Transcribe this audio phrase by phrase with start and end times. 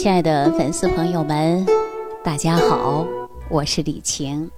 [0.00, 1.66] 亲爱的粉丝朋友们，
[2.24, 3.06] 大家好，
[3.50, 4.50] 我是李晴，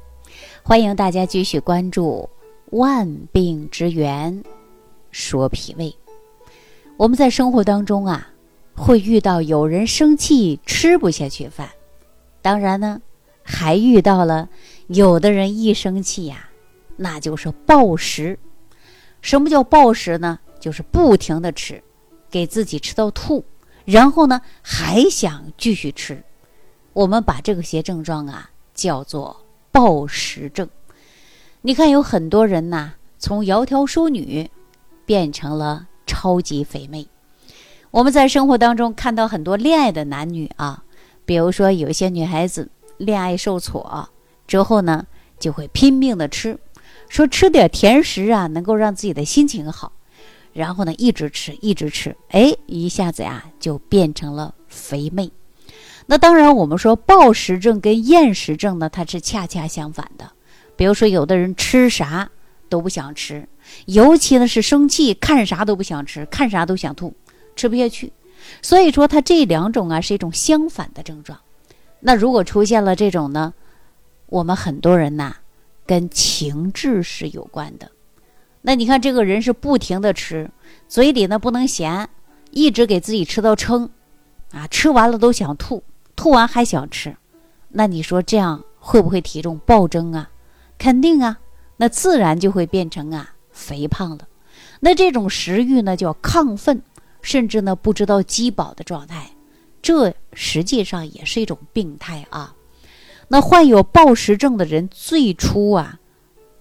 [0.62, 2.30] 欢迎大家继续关注
[2.79, 4.44] 《万病之源
[5.10, 5.86] 说脾胃》。
[6.97, 8.29] 我们在生活当中啊，
[8.77, 11.69] 会遇到有人生气吃不下去饭，
[12.41, 13.03] 当然呢，
[13.43, 14.49] 还遇到了
[14.87, 16.49] 有的人一生气呀，
[16.97, 18.39] 那就是暴食。
[19.21, 20.39] 什么叫暴食呢？
[20.61, 21.83] 就是不停的吃，
[22.31, 23.45] 给自己吃到吐。
[23.85, 26.23] 然后呢，还想继续吃，
[26.93, 30.68] 我们把这个些症状啊叫做暴食症。
[31.63, 34.50] 你看，有很多人呐，从窈窕淑女
[35.05, 37.08] 变成了超级肥妹。
[37.91, 40.83] 我们在生活当中看到很多恋爱的男女啊，
[41.24, 44.08] 比如说有些女孩子恋爱受挫
[44.46, 45.06] 之后呢，
[45.38, 46.58] 就会拼命的吃，
[47.08, 49.92] 说吃点甜食啊，能够让自己的心情好。
[50.52, 55.30] 然后呢，一直吃，一直吃，哎，一下子呀，就变成了肥妹。
[56.06, 60.31] 那当然，我们说暴食症跟厌食症呢，它是恰恰相反的。
[60.77, 62.28] 比如说，有的人吃啥
[62.69, 63.48] 都不想吃，
[63.86, 67.14] 尤其呢是生气，看啥都不想吃，看啥都想吐，
[67.55, 68.12] 吃不下去。
[68.61, 71.39] 所以说，它这两种啊是一种相反的症状。
[72.00, 73.55] 那如果出现了这种呢，
[74.27, 75.37] 我们很多人呐，
[75.87, 77.91] 跟情志是有关的。
[78.62, 80.50] 那你看，这个人是不停的吃，
[80.88, 82.08] 嘴里呢不能闲，
[82.52, 83.91] 一直给自己吃到撑，
[84.52, 85.82] 啊，吃完了都想吐，
[86.14, 87.16] 吐完还想吃，
[87.69, 90.30] 那你说这样会不会体重暴增啊？
[90.78, 91.38] 肯定啊，
[91.77, 94.28] 那自然就会变成啊肥胖了。
[94.78, 96.82] 那这种食欲呢叫亢奋，
[97.20, 99.30] 甚至呢不知道饥饱的状态，
[99.82, 102.54] 这实际上也是一种病态啊。
[103.26, 105.98] 那患有暴食症的人，最初啊，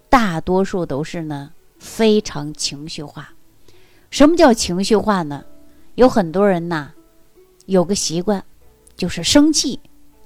[0.10, 1.52] 大多数都是呢。
[1.82, 3.28] 非常情绪化，
[4.12, 5.44] 什么叫情绪化呢？
[5.96, 6.92] 有很多人呐，
[7.66, 8.42] 有个习惯，
[8.96, 9.80] 就是生气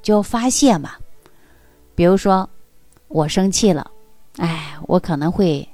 [0.04, 0.92] 就要发泄嘛。
[1.96, 2.48] 比如说，
[3.08, 3.90] 我生气了，
[4.36, 5.66] 哎，我可能会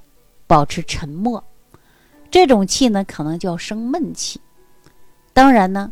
[0.45, 1.43] 保持沉默，
[2.29, 4.39] 这种气呢，可能叫生闷气。
[5.33, 5.91] 当然呢，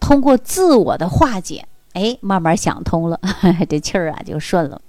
[0.00, 3.20] 通过自我的化解，哎，慢慢想通了，
[3.70, 4.82] 这气儿啊就顺了。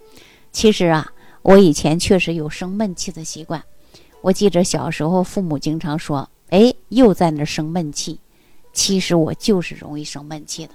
[0.51, 1.07] 其实啊，
[1.43, 3.63] 我以前确实有生闷气的习惯。
[4.25, 8.19] 我记着小时候，父母经常说：“哎，又在那生闷气。”
[8.73, 10.73] 其实我就是容易生闷气的。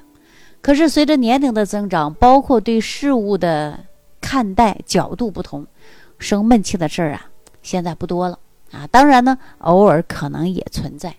[0.63, 3.87] 可是随着年龄的增长，包括对事物的
[4.21, 5.67] 看待角度不同，
[6.21, 7.27] 生闷气的事儿啊，
[7.61, 8.39] 现在不多了
[8.71, 8.87] 啊。
[8.87, 11.17] 当然呢，偶尔可能也存在，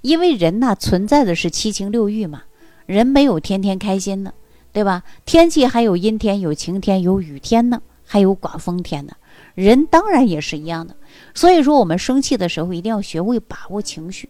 [0.00, 2.44] 因为人呐，存在的是七情六欲嘛，
[2.86, 4.32] 人没有天天开心的，
[4.72, 5.02] 对吧？
[5.26, 9.12] 天气还有阴天，有晴天，有雨天呢，还有刮风天呢。
[9.54, 10.94] 人当然也是一样的。
[11.34, 14.28] 所以说，我们生气的时候一定要学会把握情绪。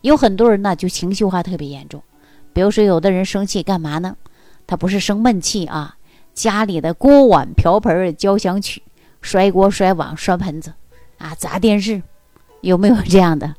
[0.00, 2.02] 有很多人呢，就情绪化特别严重。
[2.52, 4.16] 比如说，有的人生气干嘛呢？
[4.66, 5.96] 他不是生闷气啊，
[6.34, 8.82] 家里的锅碗瓢盆交响曲，
[9.20, 10.72] 摔锅摔碗摔盆子，
[11.18, 12.02] 啊，砸电视，
[12.60, 13.54] 有没有这样的？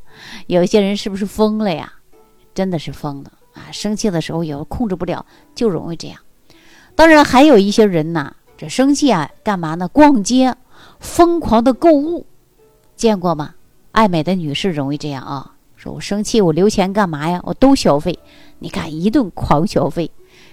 [0.47, 1.93] 有些人是不是疯了呀？
[2.53, 3.71] 真的是疯了啊！
[3.71, 5.25] 生气的时候有控制不了，
[5.55, 6.19] 就容易这样。
[6.95, 9.87] 当然，还有一些人呢，这生气啊，干嘛呢？
[9.87, 10.55] 逛街，
[11.03, 12.25] 疯狂的购物。
[12.95, 13.53] 见过吗？
[13.91, 17.41] 爱美的女士容易这样啊，说我生气，我留钱干嘛呀？
[17.43, 18.17] 我都消费，
[18.57, 20.09] 你看一顿狂消费，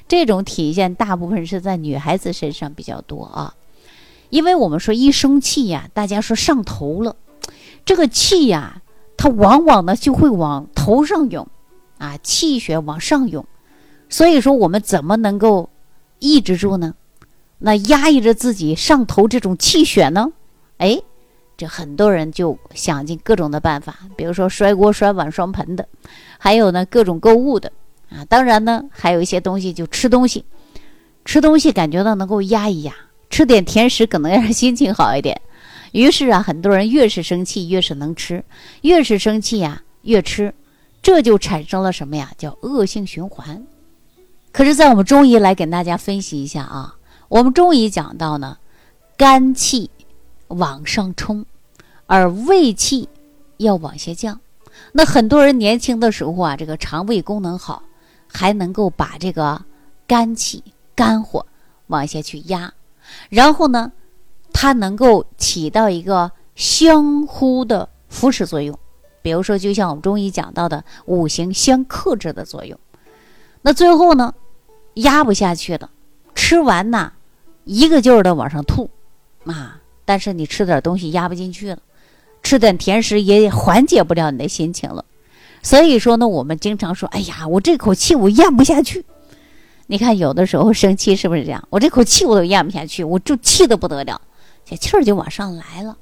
[0.09, 3.55] 这种体现大部分是在女孩子身上比较多啊。
[4.28, 7.17] 因为我们说一生气呀，大家说上头了，
[7.84, 8.82] 这个气呀，
[9.17, 11.47] 它往往呢就会往头上涌，
[11.99, 13.47] 啊，气血往上涌，
[14.09, 15.71] 所以说我们怎么能够
[16.19, 16.94] 抑制住呢？
[17.59, 20.32] 那压抑着自己上头这种气血呢？
[20.80, 21.00] 哎。
[21.56, 25.86] 这很多人就想尽各种的办法，比如说摔锅、摔碗、摔盆的，
[26.38, 27.70] 还有呢各种购物的
[28.08, 28.24] 啊。
[28.30, 30.42] 当然呢，还有一些东西就吃东西，
[31.26, 32.94] 吃东西感觉到能够压一压，
[33.28, 35.38] 吃点甜食可能让心情好一点。
[35.92, 38.42] 于是啊，很多人越是生气越是能吃，
[38.80, 40.54] 越是生气呀越吃，
[41.02, 42.32] 这就产生了什么呀？
[42.38, 43.62] 叫恶性循环。
[44.50, 46.96] 可是，在我们中医来给大家分析一下啊，
[47.28, 48.56] 我们中医讲到呢，
[49.19, 49.90] 肝气
[50.50, 51.44] 往上冲。
[52.06, 53.08] 而胃气
[53.56, 54.41] 要往下降，
[54.93, 57.82] 那很多人年轻的时候啊，这个肠胃功能好，
[58.26, 59.62] 还能够把这个
[60.06, 60.62] 肝气、
[60.94, 61.47] 肝火
[61.87, 62.73] 往下去压，
[63.29, 63.93] 然后呢，
[64.52, 68.76] 它能够起到一个相互的扶持作用。
[69.23, 72.79] 比如说，就像我们中医讲到的五行相克制的作用。
[73.62, 74.35] 那最后呢，
[74.94, 75.91] 压不下去了，
[76.35, 77.12] 吃完呐，
[77.64, 78.91] 一个劲儿的往上吐
[79.44, 79.80] 啊，
[80.10, 81.78] 但是你吃点东西压不进去了。
[82.42, 85.04] 吃点甜食也缓解不了你的心情了，
[85.62, 89.04] 所以说呢，我们经常说：“哎呀，我这口气我咽不下去。”
[89.86, 91.62] 你看有的时候生气是不是这样？
[91.70, 94.20] 我这口气我都咽不下去，我就气得不得了，
[94.64, 95.96] 这气儿就往上来了，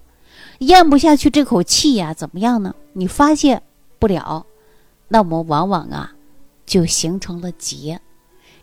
[0.60, 2.74] 咽不下去这口气呀，怎么样呢？
[2.94, 3.60] 你发泄
[3.98, 4.46] 不了，
[5.08, 6.14] 那我们往往啊，
[6.64, 8.00] 就形成了结。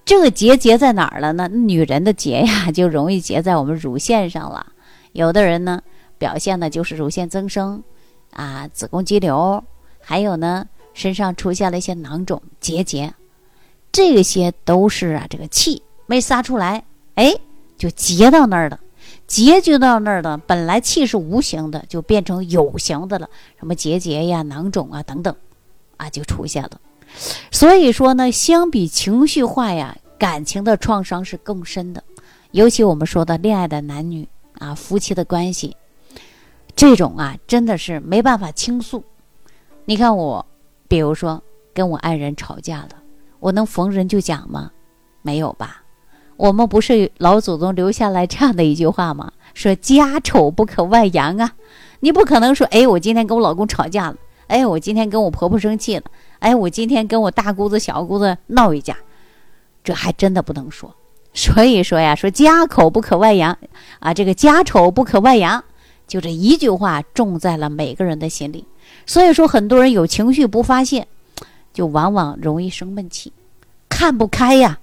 [0.05, 1.47] 这个结结在哪儿了呢？
[1.47, 4.71] 女人的结呀，就容易结在我们乳腺上了。
[5.15, 5.81] 有的人呢，
[6.17, 7.81] 表现的就是乳腺增生，
[8.31, 9.63] 啊，子宫肌瘤，
[10.01, 13.13] 还有呢，身上出现了一些囊肿结节，
[13.93, 16.83] 这些都是啊，这个气没撒出来，
[17.13, 17.33] 哎，
[17.77, 18.77] 就结到那儿了。
[19.25, 25.33] 结就到那儿了，本来气是无形的，就变成有形的了，什么结节呀、囊肿啊等等，
[25.95, 26.71] 啊，就出现了。
[27.51, 32.03] 所以说呢，相比情绪化呀，感情的创伤是更深的。
[32.51, 34.27] 尤其我们说的恋爱的男女
[34.59, 35.75] 啊，夫妻的关系，
[36.75, 39.03] 这种啊，真的是没办法倾诉。
[39.85, 40.45] 你看我，
[40.87, 41.41] 比如说
[41.73, 42.89] 跟我爱人吵架了，
[43.39, 44.71] 我能逢人就讲吗？
[45.21, 45.81] 没有吧？
[46.37, 49.31] 我们不是老祖宗留下来这样的一句话吗？
[49.53, 51.53] 说家丑不可外扬啊！
[52.01, 54.17] 你不可能说，哎，我今天跟我老公吵架了，
[54.47, 56.03] 哎，我今天跟我婆婆生气了。
[56.39, 58.97] 哎，我今天跟我大姑子、小姑子闹一架，
[59.81, 60.93] 这还真的不能说。
[61.35, 63.55] 所以说呀，说家丑不可外扬
[63.99, 65.63] 啊，这个家丑不可外扬，
[66.07, 68.65] 就这一句话种在了每个人的心里。
[69.05, 71.07] 所以说，很多人有情绪不发泄，
[71.73, 73.33] 就往往容易生闷气，
[73.89, 74.79] 看不开呀。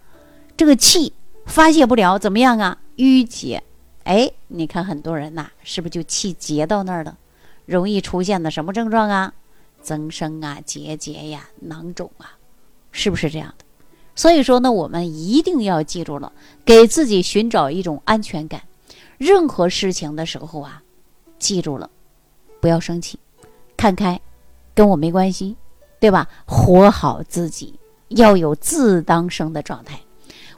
[0.56, 1.14] 这个气
[1.46, 2.78] 发泄不了，怎么样啊？
[2.96, 3.62] 郁结。
[4.04, 7.16] 哎，你看很多人呐，是不是就气结到那儿了？
[7.64, 9.32] 容易出现的什么症状啊？
[9.80, 12.36] 增生啊，结节呀，囊肿啊，
[12.90, 13.64] 是不是这样的？
[14.14, 16.32] 所以说呢，我们一定要记住了，
[16.64, 18.62] 给自己寻找一种安全感。
[19.18, 20.82] 任何事情的时候啊，
[21.38, 21.88] 记住了，
[22.60, 23.18] 不要生气，
[23.76, 24.20] 看开，
[24.74, 25.56] 跟我没关系，
[26.00, 26.28] 对吧？
[26.44, 27.78] 活好自己，
[28.08, 29.98] 要有自当生的状态，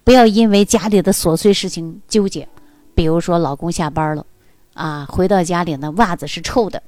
[0.03, 2.49] 不要因为家里的琐碎事情纠结。
[2.95, 4.25] 比如说，老公下班了，
[4.73, 6.83] 啊，回到家里呢，袜子是臭的，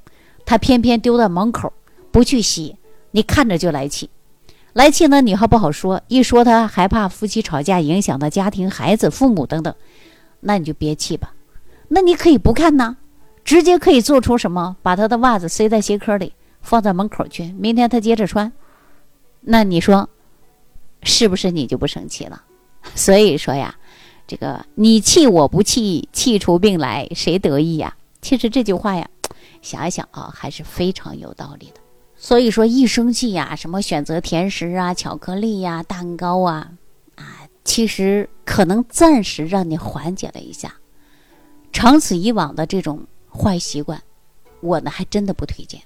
[0.45, 1.73] 他偏偏丢在门口。
[2.13, 2.75] 不去洗，
[3.11, 4.09] 你看着就来气，
[4.77, 9.75] 来气呢，你还不好说，一说他还怕夫妻吵架影响到家庭、孩子、父母等等，
[10.41, 11.33] 那你就别气吧。
[11.89, 12.99] 那你可以不看呢，
[13.43, 14.77] 直接可以做出什么？
[14.83, 18.53] 把他的袜子塞在鞋壳里，放在门口去，明天他接着穿。
[19.41, 20.11] 那你说，
[21.03, 22.43] 是不是你就不生气了？
[22.95, 23.75] 所以说呀，
[24.27, 27.97] 这个你气我不气，气出病来谁得意呀？
[28.21, 29.09] 其实这句话呀，
[29.63, 31.81] 想一想啊，还是非常有道理的。
[32.19, 36.73] 所以说，一生气呀，什么选择甜食啊、巧克力呀、蛋糕啊，
[37.17, 40.75] 啊，其实可能暂时让你缓解了一下。
[41.73, 44.03] 长此以往的这种坏习惯，
[44.61, 45.81] 我呢还真的不推荐。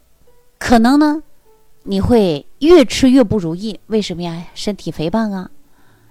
[0.56, 1.20] 可能呢，
[1.82, 3.80] 你会越吃越不如意。
[3.88, 4.46] 为什么呀？
[4.54, 5.50] 身体肥胖啊，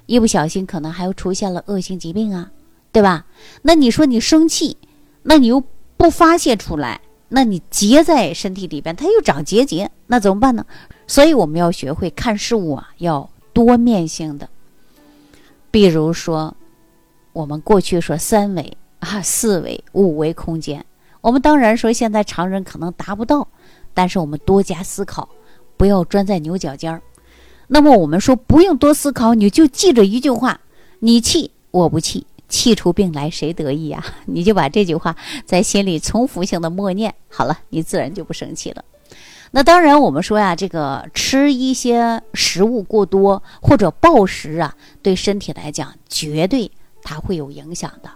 [0.05, 2.51] 一不小心可能还又出现了恶性疾病啊，
[2.91, 3.25] 对吧？
[3.61, 4.75] 那你说你生气，
[5.23, 5.63] 那你又
[5.95, 6.99] 不发泄出来。
[7.29, 10.65] 那你结在身体里边，它又长结节，那怎么办呢？
[11.07, 14.49] 所以我们要学会看事物啊，要多面性的。
[15.71, 16.55] 比如说，
[17.31, 20.83] 我们过去说三维啊、四维、五维空间，
[21.21, 23.47] 我们当然说现在常人可能达不到，
[23.93, 25.29] 但是我们多加思考，
[25.77, 27.01] 不要钻在牛角尖儿。
[27.67, 30.59] 那么我们说不用多思考，你就记着一句话：
[30.99, 32.25] 你气我不气。
[32.49, 34.03] 气出病来谁得意呀？
[34.25, 35.15] 你就把这句话
[35.45, 38.83] 在心里重复性的默念，好了，你自然就不生气了。
[39.51, 46.69] 那当然，我们说呀，这个吃一些食物过多或者暴食啊，对身体来讲绝对
[47.01, 48.09] 它会有影响的。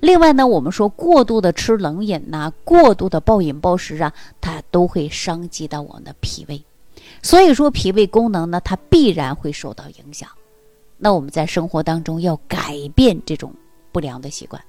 [0.00, 6.60] 另外呢，我们说过度的吃冷饮呐，过度的暴饮暴食啊，它都会伤及到我们的脾胃。
[7.22, 10.28] 所以说，脾胃功能呢，它必然会受到影响。
[10.98, 13.54] 那我们在生活当中要改变这种。
[13.92, 14.62] 不良的习惯，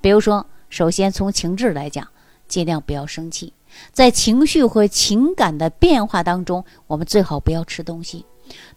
[0.00, 2.06] 比如说，首先从情志来讲，
[2.48, 3.52] 尽量不要生气。
[3.92, 8.26] 在情绪和情感的变化当中，我们最好不要吃东西。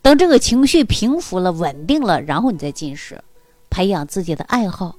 [0.01, 3.21] 等这个情绪平复了、稳定了，然后你再进食，
[3.69, 4.95] 培养自己的爱好，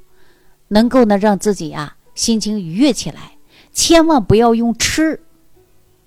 [0.68, 3.32] 能够呢让自己啊心情愉悦起来。
[3.72, 5.20] 千万不要用吃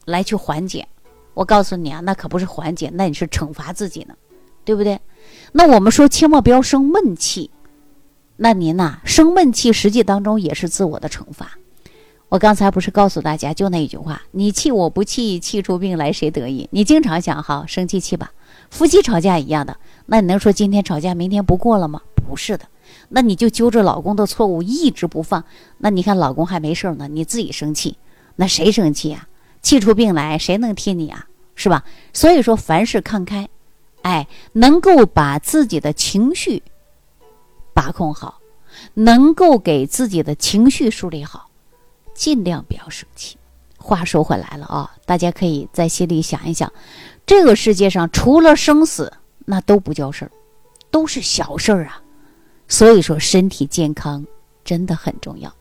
[0.06, 0.88] 来去缓解。
[1.34, 4.14] 我告诉你啊，那可不是缓解，那你是惩罚自己呢，
[4.64, 5.00] 对不对？
[5.54, 7.50] 那我们说，千万不要生闷气。
[8.44, 11.60] 那您呐，生闷气，实际当中也是自我的惩罚。
[12.28, 18.32] 我刚才不是告诉大家，就那一句话：“你气我不气，气出病来谁得意？”你经常想，好生气气吧。
[18.72, 22.02] 夫妻吵架一样的，那你能说今天吵架，明天不过了吗？
[22.28, 22.66] 不是的。
[23.10, 25.44] 那你就揪着老公的错误一直不放。
[25.78, 27.96] 那你看老公还没事呢，你自己生气，
[28.38, 29.28] 那谁生气呀？
[29.62, 31.28] 气出病来，谁能替你啊？
[31.54, 31.84] 是吧？
[32.12, 33.48] 所以说，凡事看开，
[34.02, 36.64] 哎，能够把自己的情绪。
[37.82, 38.40] 把控好，
[38.94, 41.50] 能够给自己的情绪梳理好，
[42.14, 43.36] 尽量不要生气。
[43.76, 46.72] 话说回来了啊，大家可以在心里想一想，
[47.26, 49.12] 这个世界上除了生死，
[49.46, 50.32] 那都不叫事儿，
[50.92, 52.00] 都是小事儿啊。
[52.68, 54.24] 所以说，身体健康
[54.64, 55.52] 真的很重要。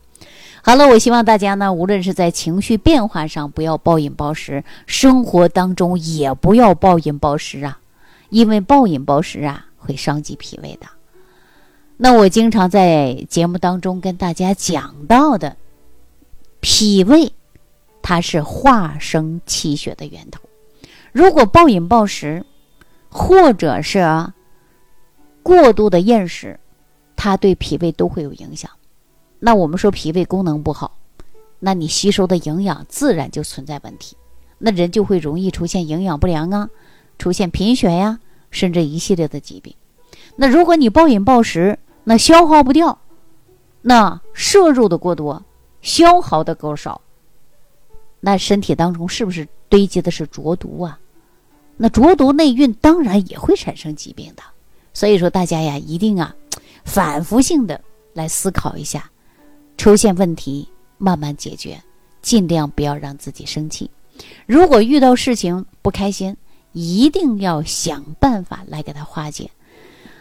[0.61, 7.81] 好了，我希望大家呢，无论是在情绪变化上不要暴饮暴食，生活当中也不要暴饮暴食啊，
[8.29, 10.87] 因为暴饮暴食啊会伤及脾胃的。
[12.02, 15.59] 那我经常在节目当中跟大家讲到的，
[16.61, 17.30] 脾胃
[18.00, 20.40] 它是化生气血的源头，
[21.12, 22.47] 如果暴饮暴食，
[23.11, 24.33] 或者是
[25.42, 26.59] 过度的厌食，
[27.16, 28.71] 它对脾胃都会有影响。
[29.38, 30.97] 那我们说脾胃功能不好，
[31.59, 34.16] 那你吸收的营养自然就存在问题，
[34.57, 36.71] 那人就会容易出现营养不良啊，
[37.19, 39.75] 出现贫血呀，甚至一系列的疾病。
[40.37, 41.78] 那如果你暴饮暴食，
[42.11, 42.99] 那消耗不掉，
[43.83, 45.40] 那摄入的过多，
[45.81, 47.00] 消耗的够少，
[48.19, 50.99] 那身体当中是不是堆积的是浊毒啊？
[51.76, 54.43] 那浊毒内蕴当然也会产生疾病的。
[54.93, 56.35] 所以说大家呀，一定啊，
[56.85, 57.81] 反复性的
[58.12, 59.09] 来思考一下。
[59.76, 61.81] 出现问题，慢慢解决，
[62.23, 63.88] 尽量不要让自己生气。
[64.47, 66.37] 如果遇到事情不开心，
[66.73, 69.49] 一定要想办法来给他化解。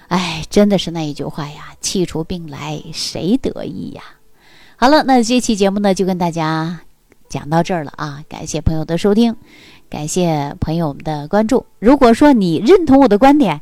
[0.10, 4.04] 哎，真的是那一句话呀，“气出病来谁得意呀？”
[4.76, 6.82] 好了，那这期节目呢，就跟大家
[7.30, 8.24] 讲到这儿了啊！
[8.28, 9.36] 感谢朋友的收听，
[9.90, 11.66] 感谢朋友们的关注。
[11.80, 13.62] 如果说你认同我的观点，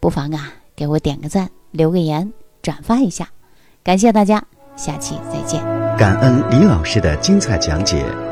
[0.00, 2.32] 不妨啊给我点个赞，留个言，
[2.62, 3.28] 转发一下，
[3.84, 4.42] 感谢大家。
[4.74, 5.62] 下期再见。
[5.98, 8.31] 感恩李老师的精彩讲解。